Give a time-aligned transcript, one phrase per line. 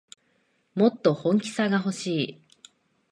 [0.73, 2.41] もっと本気さがほしい